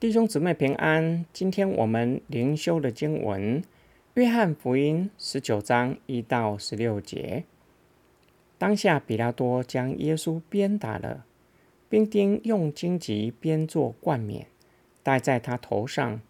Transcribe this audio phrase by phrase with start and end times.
[0.00, 1.26] 弟兄姊妹平安。
[1.30, 3.60] 今天我们灵修的经文
[4.14, 7.44] 《约翰福音》十九章一到十六节。
[8.56, 11.26] 当下，比拉多将耶稣鞭打了，
[11.90, 14.46] 兵丁用荆棘编作冠冕
[15.02, 16.22] 戴在他头上，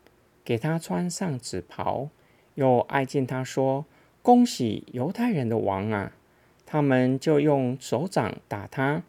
[0.44, 2.08] 给他穿上紫袍，
[2.56, 3.86] 又挨近他说
[4.20, 6.16] ：“恭喜犹太人的王啊！”
[6.66, 9.04] 他们就用手掌打他。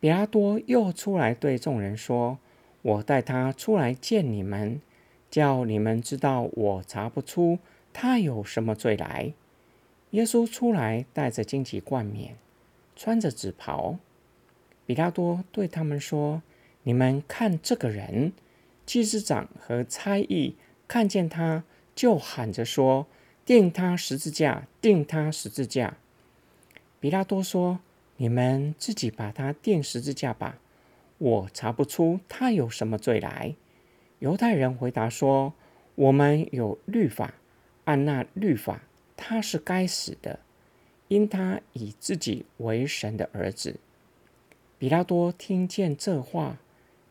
[0.00, 2.38] 比拉多又出来对众人说。
[2.84, 4.78] 我带他出来见你们，
[5.30, 7.58] 叫你们知道我查不出
[7.94, 9.32] 他有什么罪来。
[10.10, 12.36] 耶稣出来，带着荆棘冠冕，
[12.94, 13.96] 穿着紫袍。
[14.84, 16.42] 比拉多对他们说
[16.84, 18.34] ：“你们看这个人。”
[18.84, 23.06] 祭司长和差役看见他，就喊着说
[23.46, 24.68] ：“钉他十字架！
[24.82, 25.96] 钉他十字架！”
[27.00, 27.80] 比拉多说
[28.18, 30.58] ：“你们自己把他钉十字架吧。”
[31.18, 33.54] 我查不出他有什么罪来。
[34.18, 35.54] 犹太人回答说
[35.94, 37.34] ：“我们有律法，
[37.84, 38.82] 按那律法，
[39.16, 40.40] 他是该死的，
[41.08, 43.76] 因他以自己为神的儿子。”
[44.78, 46.58] 比拉多听见这话，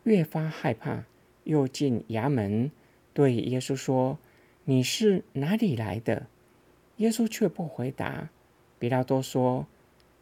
[0.04, 1.06] 越发害怕，
[1.46, 2.72] 又进衙门
[3.14, 4.18] 对耶稣说
[4.66, 6.28] ：“你是哪里来的？”
[6.98, 8.30] 耶稣却不回答。
[8.78, 9.66] 比拉多说：“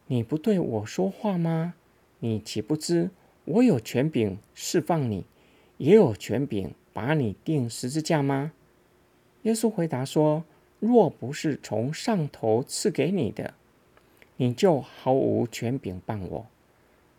[0.07, 1.73] 你不对我说话吗？
[2.19, 3.09] 你岂不知？”
[3.45, 5.25] 我有权柄释放你，
[5.77, 8.53] 也有权柄把你钉十字架吗？
[9.41, 10.43] 耶稣回答说
[10.79, 13.55] ：“若不是从上头赐给你的，
[14.37, 16.45] 你就毫无权柄办我。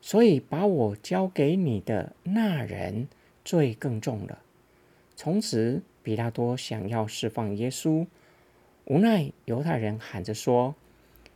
[0.01, 3.09] 所以把我交给你的那人
[3.45, 4.39] 罪更重了。”
[5.17, 8.07] 从此，比拉多想要释放耶稣，
[8.85, 10.77] 无奈犹太人喊着说：“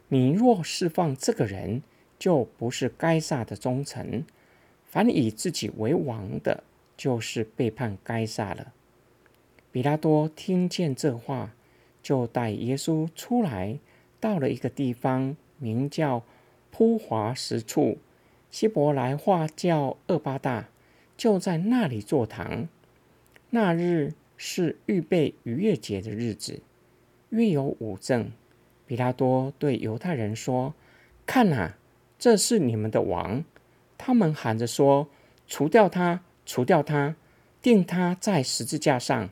[0.08, 1.82] 你若释放这个人，
[2.18, 4.24] 就不是该撒的忠臣。”
[4.96, 6.64] 凡以自己为王的，
[6.96, 8.72] 就是背叛该撒了。
[9.70, 11.54] 比拉多听见这话，
[12.02, 13.78] 就带耶稣出来，
[14.18, 16.22] 到了一个地方，名叫
[16.70, 17.98] 铺华石处，
[18.50, 20.70] 希伯来话叫厄巴大，
[21.14, 22.66] 就在那里坐堂。
[23.50, 26.62] 那日是预备逾越节的日子，
[27.28, 28.32] 约有五正。
[28.86, 30.72] 比拉多对犹太人说
[31.26, 31.76] ：“看哪，
[32.18, 33.44] 这是你们的王。”
[33.98, 35.08] 他们喊着说
[35.46, 37.16] ：“除掉他，除掉他，
[37.60, 39.30] 钉他在十字架上。”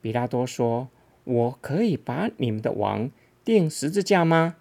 [0.00, 0.88] 比拉多说
[1.24, 3.10] ：“我可以把你们的王
[3.44, 4.56] 钉十字架吗？”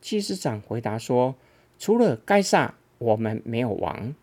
[0.00, 1.34] 祭司长回答说
[1.78, 4.14] ：“除了该撒，我们没有王。”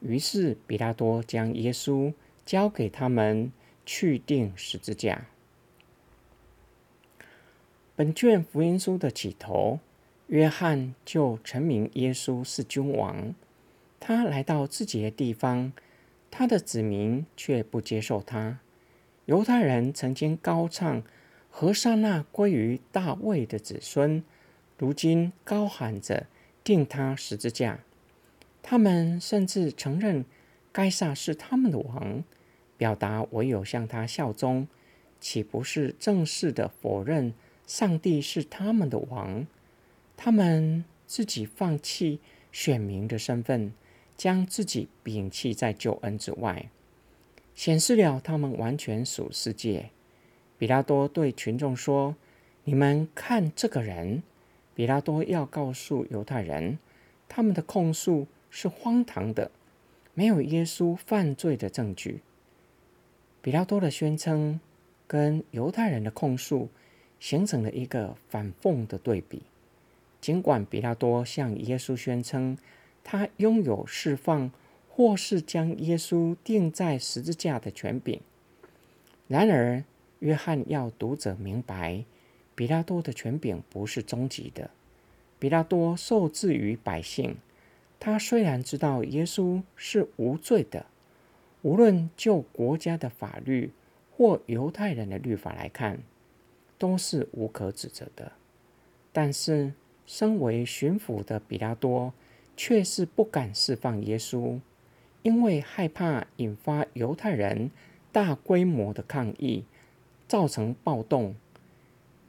[0.00, 2.12] 于是比拉多将耶稣
[2.44, 3.50] 交给他们
[3.84, 5.26] 去钉十字架。
[7.96, 9.80] 本卷福音书的起头，
[10.26, 13.34] 约翰就陈明耶稣是君王。
[13.98, 15.72] 他来到自己的地方，
[16.30, 18.60] 他的子民却不接受他。
[19.24, 21.02] 犹太人曾经高唱
[21.50, 24.22] “何塞那归于大卫的子孙”，
[24.78, 26.26] 如今高喊着
[26.62, 27.80] “定他十字架”。
[28.62, 30.24] 他们甚至承认
[30.70, 32.22] 该撒是他们的王，
[32.76, 34.68] 表达唯有向他效忠，
[35.20, 37.32] 岂不是正式的否认
[37.66, 39.46] 上帝是他们的王？
[40.16, 42.20] 他们自己放弃
[42.52, 43.72] 选民的身份。
[44.16, 46.70] 将自己摒弃在救恩之外，
[47.54, 49.90] 显示了他们完全属世界。
[50.56, 52.16] 比拉多对群众说
[52.64, 54.22] ：“你们看这个人。”
[54.74, 56.78] 比拉多要告诉犹太人，
[57.28, 59.50] 他们的控诉是荒唐的，
[60.14, 62.22] 没有耶稣犯罪的证据。
[63.42, 64.60] 比拉多的宣称
[65.06, 66.68] 跟犹太人的控诉
[67.20, 69.42] 形成了一个反讽的对比。
[70.20, 72.56] 尽管比拉多向耶稣宣称。
[73.08, 74.50] 他拥有释放
[74.90, 78.20] 或是将耶稣钉在十字架的权柄。
[79.28, 79.84] 然而，
[80.18, 82.04] 约翰要读者明白，
[82.56, 84.70] 比拉多的权柄不是终极的。
[85.38, 87.36] 比拉多受制于百姓，
[88.00, 90.86] 他虽然知道耶稣是无罪的，
[91.62, 93.70] 无论就国家的法律
[94.16, 96.00] 或犹太人的律法来看，
[96.76, 98.32] 都是无可指责的。
[99.12, 102.12] 但是，身为巡抚的比拉多。
[102.56, 104.60] 却是不敢释放耶稣，
[105.22, 107.70] 因为害怕引发犹太人
[108.10, 109.64] 大规模的抗议，
[110.26, 111.34] 造成暴动。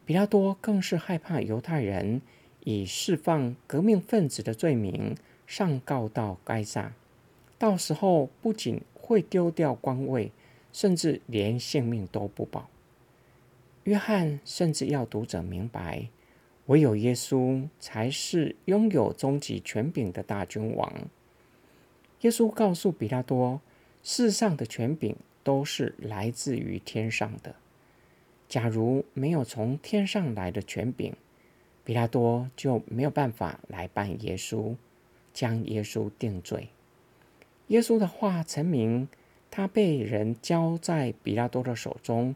[0.06, 2.21] 比拉多更是害怕犹太人
[2.63, 5.15] 以释放革命分子的罪名
[5.45, 6.94] 上告到该撒，
[7.57, 10.31] 到时候不仅会丢掉官位，
[10.74, 12.69] 甚至连性命都不保。
[13.85, 16.07] 约翰甚至要读者明白。
[16.68, 20.94] 唯有耶稣才是拥有终极权柄的大君王。
[22.22, 23.62] 耶稣告诉比拉多，
[24.04, 27.56] 世上的权柄都是来自于天上的。
[28.50, 31.14] 假如没有从天上来的权柄，
[31.84, 34.75] 比拉多就没有办法来办耶稣，
[35.34, 36.70] 将耶稣定罪。
[37.68, 39.08] 耶稣的话陈明，
[39.52, 42.36] 他被人交在比拉多的手中，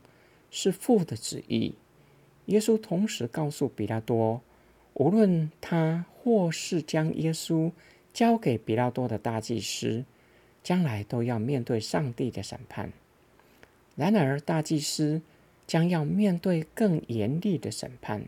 [0.50, 1.76] 是父的旨意。
[2.46, 4.42] 耶稣同时告诉比拉多，
[4.94, 7.72] 无论他或是将耶稣
[8.14, 10.06] 交给比拉多的大祭司。
[10.64, 12.94] 将来都要面对上帝的审判。
[13.96, 15.24] 然而，大祭司
[15.66, 18.26] 将要面对更严厉的审判。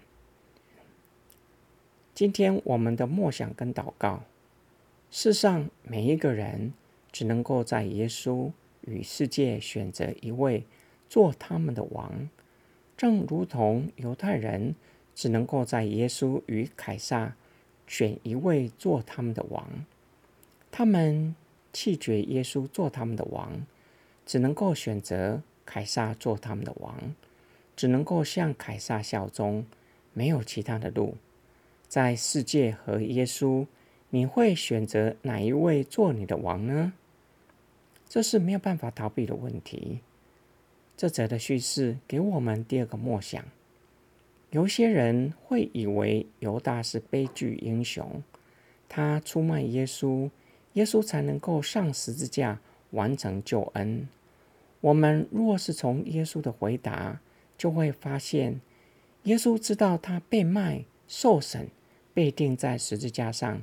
[2.15, 4.23] 今天我们的默想跟祷告，
[5.11, 6.73] 世上每一个人
[7.11, 8.49] 只能够在耶稣
[8.81, 10.63] 与世界选择一位
[11.07, 12.27] 做他们的王，
[12.97, 14.75] 正如同犹太人
[15.13, 17.35] 只能够在耶稣与凯撒
[17.87, 19.67] 选一位做他们的王，
[20.71, 21.35] 他们。
[21.75, 23.65] 弃绝耶稣做他们的王，
[24.27, 27.15] 只能够选择凯撒做他们的王，
[27.75, 29.65] 只能够向凯撒效忠，
[30.13, 31.17] 没有其他的路。
[31.87, 33.65] 在世界和耶稣，
[34.11, 36.93] 你会选择哪一位做你的王呢？
[38.07, 40.01] 这是没有办法逃避的问题。
[40.95, 43.43] 这则的叙事给我们第二个默想：
[44.51, 48.23] 有些人会以为犹大是悲剧英雄，
[48.87, 50.29] 他出卖耶稣。
[50.73, 52.59] 耶稣才能够上十字架
[52.89, 54.07] 完成救恩。
[54.81, 57.21] 我们若是从耶稣的回答，
[57.55, 58.59] 就会发现，
[59.25, 61.67] 耶稣知道他被卖、受审、
[62.11, 63.61] 被钉在十字架上，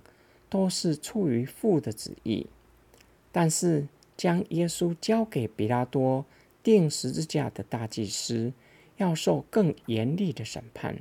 [0.49, 2.47] 都是出于父的旨意。
[3.33, 6.25] 但是，将耶稣交给比拉多
[6.62, 8.53] 钉十字架的大祭司，
[8.99, 10.99] 要受更严厉的审判，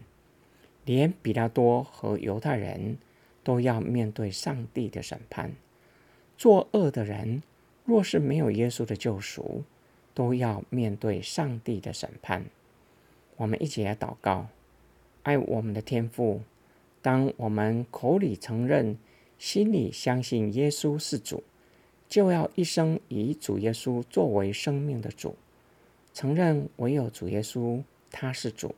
[0.85, 2.97] 连比拉多和犹太人
[3.43, 5.53] 都要面对上帝的审判。
[6.37, 7.43] 作恶的人，
[7.83, 9.63] 若是没有耶稣的救赎，
[10.13, 12.45] 都要面对上帝的审判。
[13.35, 14.47] 我们一起来祷告：
[15.23, 16.41] 爱我们的天父，
[17.01, 18.97] 当我们口里承认、
[19.37, 21.43] 心里相信耶稣是主，
[22.07, 25.35] 就要一生以主耶稣作为生命的主，
[26.19, 27.81] 承认唯有主耶稣
[28.11, 28.75] 他是主，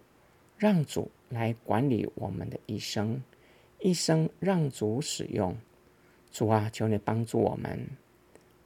[0.59, 3.23] 让主来管理我们的一生，
[3.79, 5.57] 一生让主使用。
[6.31, 7.87] 主啊，求你帮助我们，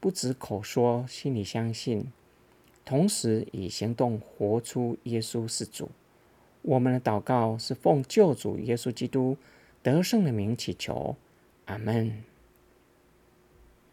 [0.01, 2.11] 不止口说，心里相信，
[2.83, 5.89] 同时以行动活出耶稣是主。
[6.61, 9.37] 我们的祷告是奉救主耶稣基督
[9.81, 11.15] 得胜的名祈求，
[11.67, 12.21] 阿门。